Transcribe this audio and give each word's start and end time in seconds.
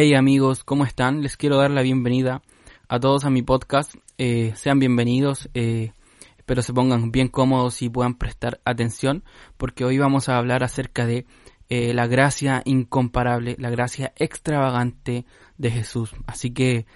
Hey 0.00 0.14
amigos, 0.14 0.62
¿cómo 0.62 0.84
están? 0.84 1.22
Les 1.22 1.36
quiero 1.36 1.56
dar 1.56 1.72
la 1.72 1.82
bienvenida 1.82 2.40
a 2.86 3.00
todos 3.00 3.24
a 3.24 3.30
mi 3.30 3.42
podcast. 3.42 3.96
Eh, 4.16 4.52
sean 4.54 4.78
bienvenidos. 4.78 5.50
Eh, 5.54 5.90
espero 6.36 6.62
se 6.62 6.72
pongan 6.72 7.10
bien 7.10 7.26
cómodos 7.26 7.82
y 7.82 7.88
puedan 7.88 8.14
prestar 8.14 8.60
atención 8.64 9.24
porque 9.56 9.84
hoy 9.84 9.98
vamos 9.98 10.28
a 10.28 10.36
hablar 10.36 10.62
acerca 10.62 11.04
de 11.04 11.26
eh, 11.68 11.92
la 11.94 12.06
gracia 12.06 12.62
incomparable, 12.64 13.56
la 13.58 13.70
gracia 13.70 14.12
extravagante 14.14 15.26
de 15.56 15.70
Jesús. 15.72 16.12
Así 16.28 16.52
que 16.52 16.86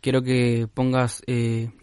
quiero 0.00 0.22
que 0.22 0.66
pongas 0.74 1.22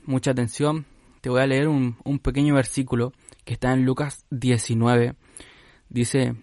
mucha 0.03 0.31
atención. 0.31 0.85
Te 1.21 1.29
voy 1.29 1.39
a 1.39 1.47
leer 1.47 1.69
un, 1.69 1.95
un 2.03 2.19
pequeño 2.19 2.53
versículo 2.53 3.13
que 3.45 3.53
está 3.53 3.71
en 3.71 3.85
Lucas 3.85 4.25
19. 4.31 5.15
Dice 5.87 6.35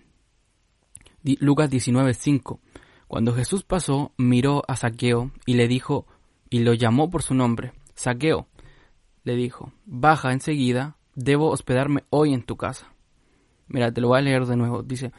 Lucas 1.22 1.68
19, 1.68 2.14
5. 2.14 2.60
Cuando 3.08 3.34
Jesús 3.34 3.64
pasó, 3.64 4.12
miró 4.16 4.62
a 4.68 4.76
Saqueo 4.76 5.30
y 5.46 5.54
le 5.54 5.68
dijo, 5.68 6.06
y 6.50 6.60
lo 6.60 6.74
llamó 6.74 7.10
por 7.10 7.22
su 7.22 7.34
nombre. 7.34 7.72
Saqueo, 7.94 8.48
le 9.24 9.36
dijo, 9.36 9.72
baja 9.86 10.32
enseguida, 10.32 10.96
debo 11.14 11.50
hospedarme 11.50 12.04
hoy 12.10 12.34
en 12.34 12.42
tu 12.42 12.56
casa. 12.56 12.92
Mira, 13.66 13.92
te 13.92 14.00
lo 14.00 14.08
voy 14.08 14.18
a 14.18 14.22
leer 14.22 14.46
de 14.46 14.56
nuevo. 14.56 14.82
Dice, 14.82 15.12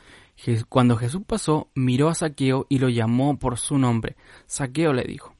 cuando 0.69 0.97
Jesús 0.97 1.21
pasó, 1.25 1.69
miró 1.75 2.09
a 2.09 2.15
Saqueo 2.15 2.67
y 2.69 2.79
lo 2.79 2.89
llamó 2.89 3.37
por 3.37 3.57
su 3.57 3.77
nombre. 3.77 4.15
Saqueo 4.45 4.93
le 4.93 5.03
dijo, 5.03 5.35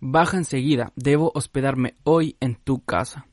baja 0.00 0.36
enseguida, 0.36 0.92
debo 0.96 1.32
hospedarme 1.34 1.94
hoy 2.04 2.36
en 2.40 2.56
tu 2.56 2.80
casa. 2.84 3.26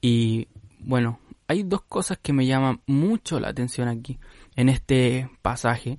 Y 0.00 0.48
bueno, 0.78 1.20
hay 1.46 1.62
dos 1.62 1.82
cosas 1.82 2.18
que 2.18 2.32
me 2.32 2.46
llaman 2.46 2.80
mucho 2.86 3.40
la 3.40 3.48
atención 3.48 3.88
aquí, 3.88 4.18
en 4.56 4.68
este 4.68 5.28
pasaje 5.42 5.98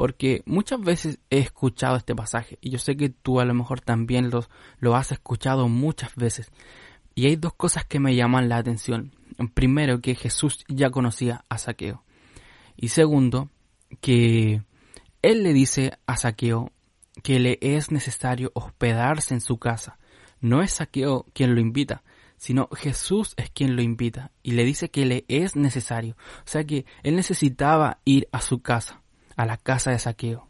porque 0.00 0.42
muchas 0.46 0.80
veces 0.80 1.18
he 1.28 1.40
escuchado 1.40 1.96
este 1.98 2.14
pasaje 2.14 2.56
y 2.62 2.70
yo 2.70 2.78
sé 2.78 2.96
que 2.96 3.10
tú 3.10 3.38
a 3.38 3.44
lo 3.44 3.52
mejor 3.52 3.82
también 3.82 4.30
los, 4.30 4.48
lo 4.78 4.96
has 4.96 5.12
escuchado 5.12 5.68
muchas 5.68 6.16
veces. 6.16 6.50
Y 7.14 7.26
hay 7.26 7.36
dos 7.36 7.52
cosas 7.52 7.84
que 7.84 8.00
me 8.00 8.16
llaman 8.16 8.48
la 8.48 8.56
atención. 8.56 9.12
Primero, 9.52 10.00
que 10.00 10.14
Jesús 10.14 10.64
ya 10.68 10.88
conocía 10.88 11.44
a 11.50 11.58
Saqueo. 11.58 12.02
Y 12.78 12.88
segundo, 12.88 13.50
que 14.00 14.62
él 15.20 15.42
le 15.42 15.52
dice 15.52 15.98
a 16.06 16.16
Saqueo 16.16 16.72
que 17.22 17.38
le 17.38 17.58
es 17.60 17.90
necesario 17.90 18.52
hospedarse 18.54 19.34
en 19.34 19.42
su 19.42 19.58
casa. 19.58 19.98
No 20.40 20.62
es 20.62 20.70
Saqueo 20.70 21.26
quien 21.34 21.54
lo 21.54 21.60
invita, 21.60 22.04
sino 22.38 22.70
Jesús 22.72 23.34
es 23.36 23.50
quien 23.50 23.76
lo 23.76 23.82
invita 23.82 24.30
y 24.42 24.52
le 24.52 24.64
dice 24.64 24.90
que 24.90 25.04
le 25.04 25.26
es 25.28 25.56
necesario. 25.56 26.16
O 26.38 26.48
sea 26.48 26.64
que 26.64 26.86
él 27.02 27.16
necesitaba 27.16 27.98
ir 28.06 28.28
a 28.32 28.40
su 28.40 28.62
casa 28.62 28.99
a 29.40 29.46
la 29.46 29.56
casa 29.56 29.90
de 29.90 29.98
saqueo. 29.98 30.46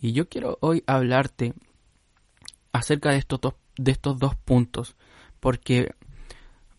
Y 0.00 0.12
yo 0.12 0.28
quiero 0.28 0.58
hoy 0.60 0.82
hablarte 0.88 1.54
acerca 2.72 3.10
de 3.10 3.18
estos 3.18 3.40
dos, 3.40 3.54
de 3.76 3.92
estos 3.92 4.18
dos 4.18 4.34
puntos, 4.34 4.96
porque, 5.38 5.94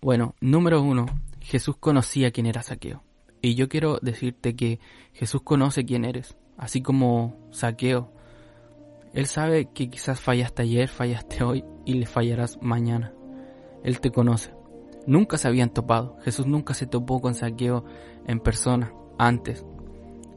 bueno, 0.01 0.35
número 0.41 0.81
uno, 0.81 1.05
Jesús 1.39 1.77
conocía 1.77 2.31
quién 2.31 2.47
era 2.47 2.63
saqueo. 2.63 3.01
Y 3.41 3.55
yo 3.55 3.69
quiero 3.69 3.97
decirte 4.01 4.57
que 4.57 4.81
Jesús 5.13 5.41
conoce 5.41 5.85
quién 5.85 6.03
eres, 6.03 6.35
así 6.57 6.81
como 6.81 7.47
saqueo. 7.51 8.11
Él 9.13 9.25
sabe 9.25 9.69
que 9.73 9.89
quizás 9.89 10.19
fallaste 10.19 10.63
ayer, 10.63 10.89
fallaste 10.89 11.45
hoy 11.45 11.63
y 11.85 11.93
le 11.93 12.07
fallarás 12.07 12.59
mañana. 12.61 13.13
Él 13.85 14.01
te 14.01 14.11
conoce. 14.11 14.53
Nunca 15.07 15.37
se 15.37 15.47
habían 15.47 15.69
topado. 15.69 16.17
Jesús 16.23 16.45
nunca 16.45 16.73
se 16.73 16.87
topó 16.87 17.21
con 17.21 17.35
saqueo 17.35 17.85
en 18.27 18.41
persona 18.41 18.93
antes 19.17 19.65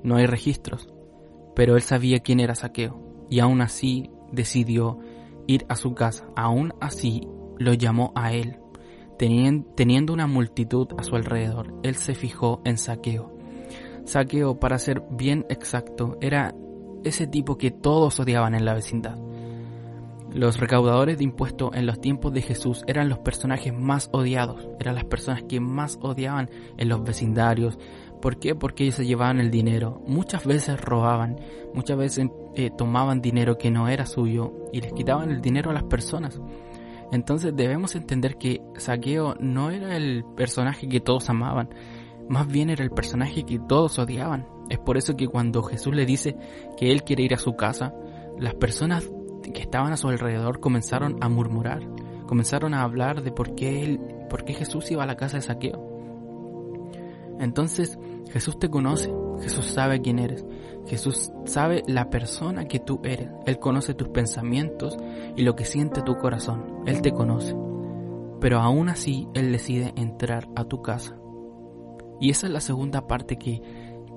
no 0.04 0.16
hay 0.16 0.26
registros, 0.26 0.92
pero 1.56 1.74
él 1.74 1.82
sabía 1.82 2.20
quién 2.20 2.38
era 2.38 2.54
Saqueo 2.54 3.26
y 3.28 3.40
aún 3.40 3.60
así 3.60 4.10
decidió 4.30 5.00
ir 5.48 5.66
a 5.68 5.74
su 5.74 5.94
casa, 5.94 6.28
aún 6.36 6.72
así 6.80 7.26
lo 7.58 7.74
llamó 7.74 8.12
a 8.14 8.32
él. 8.32 8.58
Teniendo 9.18 10.12
una 10.12 10.26
multitud 10.26 10.88
a 10.98 11.02
su 11.02 11.16
alrededor, 11.16 11.74
él 11.82 11.96
se 11.96 12.14
fijó 12.14 12.60
en 12.64 12.78
Saqueo. 12.78 13.32
Saqueo, 14.04 14.58
para 14.58 14.78
ser 14.78 15.02
bien 15.10 15.46
exacto, 15.48 16.18
era 16.20 16.54
ese 17.04 17.26
tipo 17.26 17.56
que 17.56 17.70
todos 17.70 18.20
odiaban 18.20 18.54
en 18.54 18.64
la 18.64 18.74
vecindad. 18.74 19.18
Los 20.34 20.58
recaudadores 20.58 21.18
de 21.18 21.24
impuestos 21.24 21.70
en 21.74 21.86
los 21.86 22.00
tiempos 22.00 22.32
de 22.32 22.42
Jesús 22.42 22.82
eran 22.88 23.08
los 23.08 23.20
personajes 23.20 23.72
más 23.72 24.10
odiados, 24.12 24.68
eran 24.80 24.96
las 24.96 25.04
personas 25.04 25.44
que 25.44 25.60
más 25.60 25.96
odiaban 26.02 26.50
en 26.76 26.88
los 26.88 27.04
vecindarios, 27.04 27.78
¿Por 28.24 28.38
qué? 28.38 28.54
Porque 28.54 28.84
ellos 28.84 28.94
se 28.94 29.04
llevaban 29.04 29.38
el 29.38 29.50
dinero. 29.50 30.00
Muchas 30.06 30.46
veces 30.46 30.80
robaban, 30.80 31.38
muchas 31.74 31.98
veces 31.98 32.26
eh, 32.54 32.70
tomaban 32.70 33.20
dinero 33.20 33.58
que 33.58 33.70
no 33.70 33.86
era 33.86 34.06
suyo 34.06 34.50
y 34.72 34.80
les 34.80 34.94
quitaban 34.94 35.30
el 35.30 35.42
dinero 35.42 35.68
a 35.68 35.74
las 35.74 35.82
personas. 35.82 36.40
Entonces 37.12 37.54
debemos 37.54 37.94
entender 37.94 38.38
que 38.38 38.62
Saqueo 38.78 39.34
no 39.40 39.70
era 39.70 39.94
el 39.94 40.24
personaje 40.38 40.88
que 40.88 41.00
todos 41.00 41.28
amaban, 41.28 41.68
más 42.26 42.48
bien 42.48 42.70
era 42.70 42.82
el 42.82 42.92
personaje 42.92 43.44
que 43.44 43.58
todos 43.58 43.98
odiaban. 43.98 44.46
Es 44.70 44.78
por 44.78 44.96
eso 44.96 45.16
que 45.16 45.28
cuando 45.28 45.62
Jesús 45.62 45.94
le 45.94 46.06
dice 46.06 46.34
que 46.78 46.92
él 46.92 47.02
quiere 47.02 47.24
ir 47.24 47.34
a 47.34 47.38
su 47.38 47.56
casa, 47.56 47.92
las 48.38 48.54
personas 48.54 49.06
que 49.42 49.60
estaban 49.60 49.92
a 49.92 49.98
su 49.98 50.08
alrededor 50.08 50.60
comenzaron 50.60 51.18
a 51.20 51.28
murmurar, 51.28 51.86
comenzaron 52.26 52.72
a 52.72 52.84
hablar 52.84 53.22
de 53.22 53.32
por 53.32 53.54
qué 53.54 53.82
él, 53.82 54.00
por 54.30 54.46
qué 54.46 54.54
Jesús 54.54 54.90
iba 54.90 55.02
a 55.02 55.06
la 55.06 55.18
casa 55.18 55.36
de 55.36 55.42
Saqueo. 55.42 55.92
Entonces 57.38 57.98
Jesús 58.30 58.58
te 58.58 58.68
conoce, 58.68 59.12
Jesús 59.40 59.66
sabe 59.66 60.00
quién 60.00 60.18
eres, 60.18 60.44
Jesús 60.86 61.32
sabe 61.44 61.82
la 61.86 62.10
persona 62.10 62.66
que 62.66 62.80
tú 62.80 63.00
eres, 63.04 63.30
Él 63.46 63.58
conoce 63.58 63.94
tus 63.94 64.08
pensamientos 64.08 64.96
y 65.36 65.42
lo 65.42 65.54
que 65.56 65.64
siente 65.64 66.02
tu 66.02 66.16
corazón, 66.16 66.82
Él 66.86 67.00
te 67.00 67.12
conoce. 67.12 67.56
Pero 68.40 68.60
aún 68.60 68.88
así 68.88 69.28
Él 69.34 69.52
decide 69.52 69.92
entrar 69.96 70.48
a 70.56 70.64
tu 70.64 70.82
casa. 70.82 71.16
Y 72.20 72.30
esa 72.30 72.46
es 72.46 72.52
la 72.52 72.60
segunda 72.60 73.06
parte 73.06 73.36
que, 73.36 73.62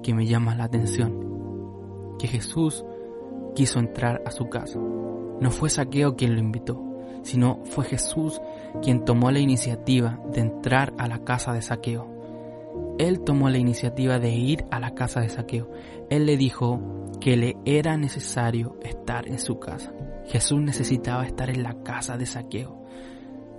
que 0.03 0.13
me 0.13 0.25
llama 0.25 0.56
la 0.56 0.66
atención, 0.66 2.16
que 2.19 2.28
Jesús 2.28 2.85
quiso 3.56 3.79
entrar 3.79 4.22
a 4.25 4.31
su 4.31 4.50
casa. 4.50 4.79
No 4.79 5.51
fue 5.51 5.69
Saqueo 5.69 6.16
quien 6.16 6.34
lo 6.34 6.40
invitó, 6.40 6.84
sino 7.23 7.59
fue 7.66 7.85
Jesús 7.85 8.41
quien 8.81 9.06
tomó 9.06 9.31
la 9.31 9.40
iniciativa 9.40 10.19
de 10.31 10.41
entrar 10.41 10.94
a 10.97 11.07
la 11.07 11.19
casa 11.23 11.53
de 11.53 11.62
Saqueo 11.62 12.16
él 12.99 13.19
tomó 13.21 13.49
la 13.49 13.57
iniciativa 13.57 14.19
de 14.19 14.31
ir 14.31 14.65
a 14.71 14.79
la 14.79 14.95
casa 14.95 15.21
de 15.21 15.29
Saqueo. 15.29 15.71
Él 16.09 16.25
le 16.25 16.35
dijo 16.38 16.81
que 17.21 17.38
le 17.38 17.57
era 17.65 17.97
necesario 17.97 18.77
estar 18.83 19.27
en 19.27 19.39
su 19.39 19.59
casa. 19.59 19.93
Jesús 20.25 20.61
necesitaba 20.61 21.25
estar 21.25 21.49
en 21.49 21.63
la 21.63 21.84
casa 21.84 22.17
de 22.17 22.25
Saqueo. 22.25 22.85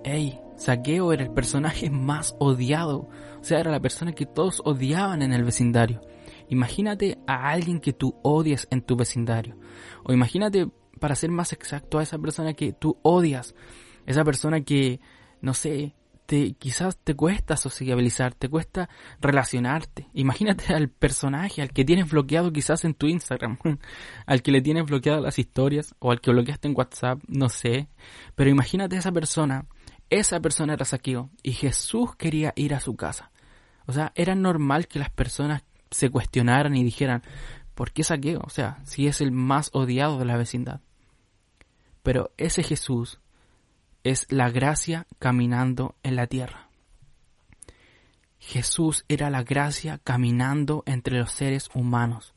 Ey, 0.04 0.40
Saqueo 0.56 1.12
era 1.12 1.22
el 1.22 1.31
personaje 1.31 1.88
más 1.90 2.34
odiado. 2.38 3.08
O 3.40 3.44
sea, 3.44 3.60
era 3.60 3.70
la 3.70 3.81
persona 3.81 4.12
que 4.12 4.26
todos 4.26 4.60
odiaban 4.64 5.22
en 5.22 5.32
el 5.32 5.44
vecindario. 5.44 6.00
Imagínate 6.48 7.19
a 7.26 7.50
alguien 7.50 7.81
que 7.81 7.93
tú 7.93 8.16
odias 8.22 8.66
en 8.70 8.82
tu 8.82 8.96
vecindario. 8.96 9.56
O 10.04 10.12
imagínate, 10.12 10.69
para 10.98 11.14
ser 11.14 11.31
más 11.31 11.52
exacto, 11.52 11.98
a 11.98 12.02
esa 12.02 12.19
persona 12.19 12.54
que 12.54 12.72
tú 12.72 12.98
odias. 13.02 13.54
Esa 14.06 14.25
persona 14.25 14.62
que, 14.62 15.00
no 15.40 15.54
sé, 15.54 15.94
quizás 16.58 16.98
te 16.98 17.14
cuesta 17.14 17.56
sociabilizar, 17.56 18.34
te 18.34 18.50
cuesta 18.50 18.90
relacionarte. 19.20 20.08
Imagínate 20.12 20.75
al 20.75 20.90
personaje, 20.90 21.62
al 21.62 21.72
que 21.72 21.86
tienes 21.86 22.10
bloqueado 22.10 22.52
quizás 22.52 22.84
en 22.84 22.92
tu 22.92 23.06
Instagram, 23.06 23.58
al 24.26 24.42
que 24.42 24.52
le 24.52 24.60
tienes 24.60 24.84
bloqueado 24.84 25.22
las 25.22 25.38
historias 25.38 25.94
o 25.98 26.10
al 26.10 26.20
que 26.20 26.30
bloqueaste 26.30 26.69
en 26.69 26.75
WhatsApp, 26.76 27.20
no 27.28 27.48
sé. 27.48 27.88
Pero 28.34 28.50
imagínate 28.50 28.96
esa 28.96 29.10
persona, 29.10 29.64
esa 30.10 30.38
persona 30.40 30.75
era 30.75 30.84
saqueo 30.84 31.30
y 31.42 31.52
Jesús 31.52 32.14
quería 32.16 32.52
ir 32.56 32.74
a 32.74 32.81
su 32.81 32.94
casa. 32.94 33.31
O 33.86 33.92
sea, 33.92 34.12
era 34.14 34.34
normal 34.34 34.86
que 34.86 34.98
las 34.98 35.10
personas 35.10 35.64
se 35.90 36.10
cuestionaran 36.10 36.76
y 36.76 36.84
dijeran, 36.84 37.22
¿por 37.74 37.90
qué 37.92 38.04
saqueo? 38.04 38.42
O 38.44 38.50
sea, 38.50 38.81
si 38.84 39.06
es 39.06 39.22
el 39.22 39.32
más 39.32 39.70
odiado 39.72 40.19
de 40.19 40.26
la 40.26 40.36
vecindad. 40.36 40.82
Pero 42.02 42.32
ese 42.36 42.62
Jesús 42.62 43.19
es 44.04 44.26
la 44.30 44.50
gracia 44.50 45.06
caminando 45.18 45.96
en 46.02 46.16
la 46.16 46.26
tierra. 46.26 46.68
Jesús 48.38 49.04
era 49.08 49.30
la 49.30 49.42
gracia 49.42 49.98
caminando 50.02 50.82
entre 50.86 51.18
los 51.18 51.32
seres 51.32 51.68
humanos. 51.74 52.34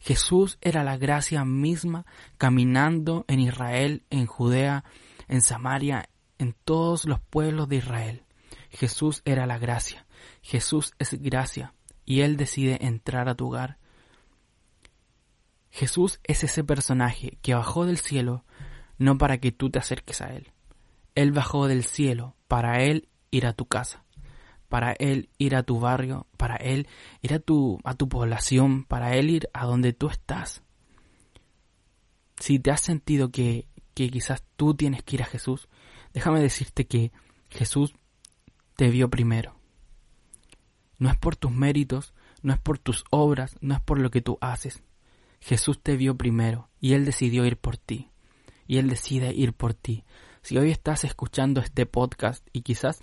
Jesús 0.00 0.58
era 0.60 0.82
la 0.82 0.96
gracia 0.96 1.44
misma 1.44 2.06
caminando 2.38 3.24
en 3.28 3.40
Israel, 3.40 4.02
en 4.10 4.26
Judea, 4.26 4.84
en 5.28 5.42
Samaria, 5.42 6.08
en 6.38 6.56
todos 6.64 7.04
los 7.04 7.20
pueblos 7.20 7.68
de 7.68 7.76
Israel. 7.76 8.24
Jesús 8.70 9.22
era 9.24 9.46
la 9.46 9.58
gracia. 9.58 10.06
Jesús 10.40 10.92
es 10.98 11.20
gracia 11.20 11.74
y 12.04 12.22
Él 12.22 12.36
decide 12.36 12.84
entrar 12.84 13.28
a 13.28 13.34
tu 13.34 13.46
hogar. 13.48 13.78
Jesús 15.70 16.20
es 16.24 16.44
ese 16.44 16.64
personaje 16.64 17.38
que 17.40 17.54
bajó 17.54 17.86
del 17.86 17.98
cielo 17.98 18.44
no 18.98 19.18
para 19.18 19.38
que 19.38 19.52
tú 19.52 19.70
te 19.70 19.78
acerques 19.78 20.20
a 20.20 20.34
Él, 20.34 20.52
él 21.14 21.32
bajó 21.32 21.68
del 21.68 21.84
cielo 21.84 22.36
para 22.48 22.82
Él 22.82 23.08
ir 23.30 23.46
a 23.46 23.52
tu 23.52 23.66
casa, 23.66 24.04
para 24.68 24.92
Él 24.92 25.30
ir 25.38 25.56
a 25.56 25.62
tu 25.62 25.80
barrio, 25.80 26.26
para 26.36 26.56
Él 26.56 26.86
ir 27.22 27.34
a 27.34 27.38
tu, 27.38 27.78
a 27.84 27.94
tu 27.94 28.08
población, 28.08 28.84
para 28.84 29.16
Él 29.16 29.30
ir 29.30 29.48
a 29.52 29.66
donde 29.66 29.92
tú 29.92 30.08
estás. 30.08 30.62
si 32.38 32.58
te 32.58 32.70
has 32.70 32.80
sentido 32.80 33.30
que, 33.30 33.66
que 33.94 34.10
quizás 34.10 34.42
tú 34.56 34.74
tienes 34.74 35.02
que 35.02 35.16
ir 35.16 35.22
a 35.22 35.26
Jesús, 35.26 35.68
déjame 36.12 36.40
decirte 36.40 36.86
que 36.86 37.12
Jesús 37.50 37.94
te 38.76 38.88
vio 38.90 39.08
primero. 39.08 39.54
No 40.98 41.08
es 41.10 41.16
por 41.16 41.36
tus 41.36 41.52
méritos, 41.52 42.14
no 42.42 42.52
es 42.52 42.58
por 42.58 42.78
tus 42.78 43.04
obras, 43.10 43.56
no 43.60 43.74
es 43.74 43.80
por 43.80 43.98
lo 43.98 44.10
que 44.10 44.22
tú 44.22 44.38
haces. 44.40 44.82
Jesús 45.40 45.80
te 45.82 45.96
vio 45.96 46.16
primero 46.16 46.68
y 46.80 46.94
Él 46.94 47.04
decidió 47.04 47.44
ir 47.44 47.56
por 47.56 47.76
ti. 47.76 48.10
Y 48.66 48.78
Él 48.78 48.88
decide 48.88 49.32
ir 49.34 49.52
por 49.52 49.74
ti. 49.74 50.04
Si 50.42 50.58
hoy 50.58 50.72
estás 50.72 51.04
escuchando 51.04 51.60
este 51.60 51.86
podcast 51.86 52.46
y 52.52 52.62
quizás, 52.62 53.00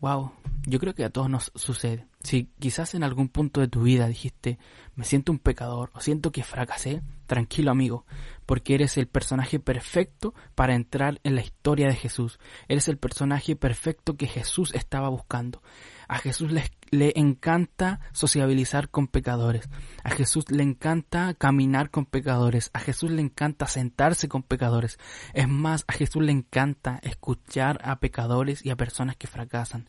wow, 0.00 0.30
yo 0.66 0.78
creo 0.78 0.94
que 0.94 1.04
a 1.04 1.10
todos 1.10 1.28
nos 1.28 1.50
sucede. 1.56 2.06
Si 2.22 2.50
quizás 2.58 2.94
en 2.94 3.04
algún 3.04 3.28
punto 3.28 3.60
de 3.60 3.68
tu 3.68 3.82
vida 3.82 4.08
dijiste, 4.08 4.58
me 4.96 5.04
siento 5.04 5.30
un 5.30 5.38
pecador 5.38 5.90
o 5.94 6.00
siento 6.00 6.32
que 6.32 6.42
fracasé, 6.42 7.02
tranquilo 7.26 7.70
amigo, 7.70 8.06
porque 8.44 8.74
eres 8.74 8.96
el 8.96 9.06
personaje 9.06 9.60
perfecto 9.60 10.34
para 10.56 10.74
entrar 10.74 11.20
en 11.22 11.36
la 11.36 11.42
historia 11.42 11.86
de 11.86 11.94
Jesús. 11.94 12.40
Eres 12.66 12.88
el 12.88 12.98
personaje 12.98 13.54
perfecto 13.54 14.16
que 14.16 14.26
Jesús 14.26 14.74
estaba 14.74 15.08
buscando. 15.10 15.62
A 16.08 16.18
Jesús 16.18 16.50
le, 16.50 16.64
le, 16.90 17.12
encanta 17.14 18.00
sociabilizar 18.12 18.88
con 18.88 19.06
pecadores. 19.06 19.68
A 20.02 20.10
Jesús 20.10 20.50
le 20.50 20.64
encanta 20.64 21.34
caminar 21.34 21.90
con 21.90 22.06
pecadores. 22.06 22.70
A 22.72 22.80
Jesús 22.80 23.10
le 23.10 23.22
encanta 23.22 23.66
sentarse 23.66 24.26
con 24.26 24.42
pecadores. 24.42 24.98
Es 25.34 25.48
más, 25.48 25.84
a 25.86 25.92
Jesús 25.92 26.22
le 26.22 26.32
encanta 26.32 26.98
escuchar 27.02 27.78
a 27.84 28.00
pecadores 28.00 28.64
y 28.64 28.70
a 28.70 28.76
personas 28.76 29.16
que 29.16 29.28
fracasan. 29.28 29.88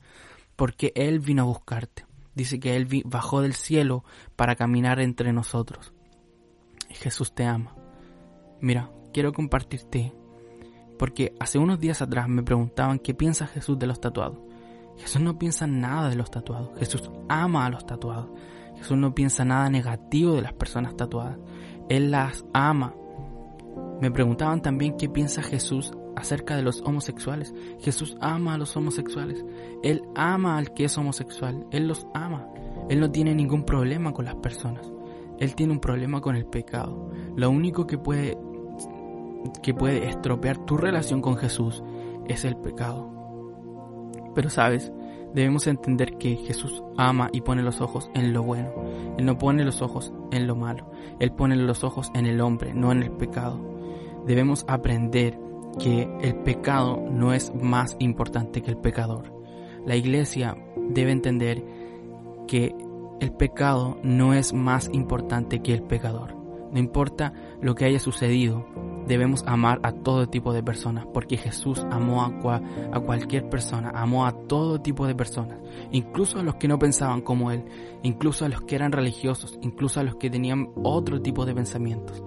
Porque 0.56 0.92
Él 0.96 1.22
vino 1.22 1.44
a 1.44 1.46
buscarte. 1.46 2.09
Dice 2.40 2.58
que 2.58 2.78
Él 2.78 2.88
bajó 3.04 3.42
del 3.42 3.54
cielo 3.54 4.06
para 4.38 4.56
caminar 4.56 5.02
entre 5.02 5.34
nosotros. 5.34 5.92
Jesús 6.88 7.36
te 7.36 7.44
ama. 7.44 7.76
Mira, 8.62 8.94
quiero 9.12 9.34
compartirte, 9.34 10.14
porque 10.98 11.36
hace 11.42 11.60
unos 11.60 11.82
días 11.82 12.02
atrás 12.02 12.30
me 12.30 12.42
preguntaban 12.42 13.00
qué 13.00 13.14
piensa 13.14 13.46
Jesús 13.46 13.78
de 13.78 13.88
los 13.88 14.00
tatuados. 14.00 14.40
Jesús 14.96 15.20
no 15.22 15.38
piensa 15.38 15.68
nada 15.68 16.08
de 16.08 16.16
los 16.16 16.32
tatuados. 16.32 16.70
Jesús 16.80 17.12
ama 17.28 17.66
a 17.66 17.70
los 17.70 17.86
tatuados. 17.86 18.30
Jesús 18.78 18.96
no 18.96 19.14
piensa 19.14 19.44
nada 19.44 19.70
negativo 19.70 20.36
de 20.36 20.42
las 20.42 20.54
personas 20.54 20.96
tatuadas. 20.96 21.38
Él 21.90 22.10
las 22.10 22.46
ama. 22.54 22.96
Me 24.00 24.12
preguntaban 24.12 24.62
también 24.62 24.96
qué 24.96 25.10
piensa 25.10 25.44
Jesús 25.44 25.92
acerca 26.20 26.56
de 26.56 26.64
los 26.64 26.82
homosexuales. 26.82 27.54
Jesús 27.80 28.18
ama 28.22 28.54
a 28.54 28.58
los 28.58 28.76
homosexuales. 28.76 29.46
Él 29.84 30.04
ama 30.16 30.58
al 30.58 30.74
que 30.74 30.86
es 30.86 30.98
homosexual. 30.98 31.66
Él 31.72 31.88
los 31.88 32.08
ama. 32.14 32.48
Él 32.90 33.00
no 33.00 33.12
tiene 33.12 33.34
ningún 33.34 33.64
problema 33.64 34.14
con 34.14 34.26
las 34.26 34.36
personas. 34.36 34.92
Él 35.40 35.56
tiene 35.56 35.74
un 35.74 35.80
problema 35.80 36.22
con 36.22 36.36
el 36.36 36.46
pecado. 36.46 37.12
Lo 37.36 37.50
único 37.50 37.88
que 37.88 37.98
puede 37.98 38.38
que 39.64 39.74
puede 39.74 40.10
estropear 40.10 40.66
tu 40.66 40.76
relación 40.76 41.22
con 41.22 41.38
Jesús 41.38 41.82
es 42.28 42.44
el 42.44 42.58
pecado. 42.58 43.10
Pero 44.36 44.50
sabes, 44.50 44.92
debemos 45.34 45.68
entender 45.68 46.18
que 46.18 46.36
Jesús 46.36 46.84
ama 46.98 47.30
y 47.32 47.42
pone 47.42 47.64
los 47.64 47.80
ojos 47.80 48.10
en 48.14 48.34
lo 48.34 48.44
bueno. 48.44 48.72
Él 49.18 49.26
no 49.26 49.38
pone 49.38 49.64
los 49.64 49.82
ojos 49.82 50.14
en 50.32 50.46
lo 50.46 50.56
malo. 50.56 50.92
Él 51.20 51.32
pone 51.32 51.56
los 51.56 51.84
ojos 51.84 52.12
en 52.14 52.26
el 52.26 52.42
hombre, 52.42 52.74
no 52.74 52.92
en 52.92 53.04
el 53.04 53.12
pecado. 53.12 53.60
Debemos 54.26 54.66
aprender 54.68 55.40
que 55.78 56.10
el 56.22 56.36
pecado 56.36 57.04
no 57.12 57.34
es 57.34 57.54
más 57.54 57.96
importante 58.00 58.62
que 58.62 58.72
el 58.72 58.78
pecador. 58.78 59.34
La 59.86 59.96
iglesia 59.96 60.58
debe 60.90 61.12
entender 61.12 61.64
que 62.48 62.76
el 63.20 63.32
pecado 63.32 63.98
no 64.02 64.34
es 64.34 64.54
más 64.54 64.90
importante 64.94 65.62
que 65.62 65.74
el 65.74 65.84
pecador. 65.84 66.36
No 66.72 66.80
importa 66.80 67.34
lo 67.62 67.76
que 67.76 67.86
haya 67.86 68.00
sucedido, 68.00 68.66
debemos 69.08 69.44
amar 69.48 69.80
a 69.84 69.92
todo 69.92 70.30
tipo 70.30 70.54
de 70.54 70.62
personas, 70.62 71.08
porque 71.12 71.36
Jesús 71.36 71.86
amó 71.90 72.22
a, 72.22 72.62
a, 72.94 73.00
cualquier 73.00 73.50
persona, 73.50 73.92
amó 73.96 74.26
a 74.26 74.32
todo 74.32 74.80
tipo 74.80 75.08
de 75.08 75.16
personas, 75.16 75.58
incluso 75.92 76.40
a 76.40 76.44
los 76.44 76.56
que 76.56 76.68
no 76.68 76.78
pensaban 76.78 77.22
como 77.22 77.52
Él, 77.52 77.66
incluso 78.04 78.46
a 78.46 78.50
los 78.50 78.62
que 78.62 78.76
eran 78.76 78.92
religiosos, 78.92 79.58
incluso 79.62 80.00
a 80.00 80.04
los 80.04 80.16
que 80.16 80.30
tenían 80.30 80.70
otro 80.84 81.22
tipo 81.22 81.46
de 81.46 81.56
pensamientos. 81.56 82.24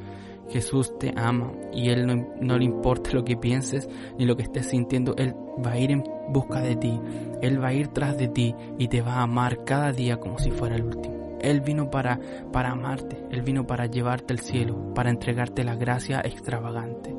Jesús 0.52 0.98
te 0.98 1.14
ama 1.16 1.52
y 1.72 1.88
Él 1.88 2.06
no, 2.40 2.58
le 2.58 2.64
importa 2.64 3.10
lo 3.12 3.24
que 3.24 3.36
pienses 3.36 3.88
ni 4.18 4.26
lo 4.26 4.36
que 4.36 4.42
estés 4.42 4.66
sintiendo, 4.66 5.14
Él 5.16 5.34
va 5.64 5.72
a 5.72 5.78
ir 5.78 5.90
en 5.90 6.04
busca 6.28 6.60
de 6.60 6.76
ti, 6.76 7.00
Él 7.40 7.62
va 7.62 7.68
a 7.68 7.72
ir 7.72 7.88
tras 7.88 8.18
de 8.18 8.28
ti 8.28 8.54
y 8.78 8.88
te 8.88 9.00
va 9.00 9.14
a 9.14 9.22
amar 9.22 9.64
cada 9.64 9.92
día 9.92 10.18
como 10.18 10.38
si 10.38 10.50
fuera 10.50 10.76
el 10.76 10.84
último. 10.84 11.38
Él 11.40 11.62
vino 11.62 11.90
para, 11.90 12.20
para 12.52 12.70
amarte, 12.70 13.18
Él 13.30 13.40
vino 13.42 13.66
para 13.66 13.86
llevarte 13.86 14.34
al 14.34 14.40
cielo, 14.40 14.92
para 14.94 15.10
entregarte 15.10 15.64
la 15.64 15.74
gracia 15.74 16.20
extravagante. 16.20 17.14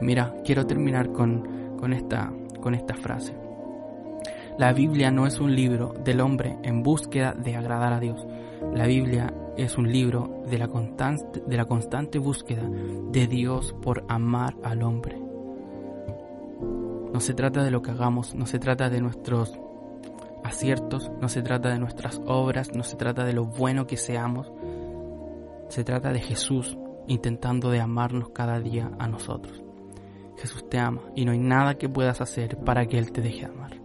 Mira, 0.00 0.34
quiero 0.44 0.66
terminar 0.66 1.12
con, 1.12 1.76
con, 1.78 1.92
esta, 1.92 2.32
con 2.60 2.74
esta 2.74 2.94
frase. 2.94 3.34
La 4.58 4.72
Biblia 4.72 5.10
no 5.10 5.26
es 5.26 5.38
un 5.38 5.54
libro 5.54 5.94
del 6.02 6.20
hombre 6.20 6.56
en 6.62 6.82
búsqueda 6.82 7.34
de 7.34 7.56
agradar 7.56 7.92
a 7.92 8.00
Dios. 8.00 8.26
La 8.72 8.86
Biblia 8.86 9.32
es 9.56 9.78
un 9.78 9.90
libro 9.90 10.42
de 10.48 10.58
la, 10.58 10.68
constante, 10.68 12.18
búsqueda 12.18 12.68
de 13.10 13.26
Dios 13.26 13.74
por 13.82 14.04
amar 14.08 14.56
al 14.62 14.82
hombre. 14.82 15.18
No 17.12 17.20
se 17.20 17.34
trata 17.34 17.62
de 17.62 17.70
lo 17.70 17.80
que 17.82 17.92
hagamos, 17.92 18.34
no 18.34 18.46
se 18.46 18.58
trata 18.58 18.90
de 18.90 19.00
nuestros 19.00 19.58
aciertos, 20.42 21.10
no 21.20 21.28
se 21.28 21.42
trata 21.42 21.70
de 21.70 21.78
nuestras 21.78 22.20
obras, 22.26 22.74
no 22.74 22.82
se 22.82 22.96
trata 22.96 23.24
de 23.24 23.32
lo 23.32 23.44
bueno 23.44 23.86
que 23.86 23.96
seamos, 23.96 24.52
se 25.68 25.84
trata 25.84 26.12
de 26.12 26.20
Jesús 26.20 26.76
intentando 27.06 27.70
de 27.70 27.80
amarnos 27.80 28.30
cada 28.30 28.58
día 28.58 28.90
a 28.98 29.06
nosotros. 29.06 29.62
Jesús 30.36 30.68
te 30.68 30.78
ama 30.78 31.02
y 31.14 31.24
no 31.24 31.32
hay 31.32 31.38
nada 31.38 31.78
que 31.78 31.88
puedas 31.88 32.20
hacer 32.20 32.58
para 32.58 32.86
que 32.86 32.98
Él 32.98 33.12
te 33.12 33.20
deje 33.20 33.46
amar. 33.46 33.83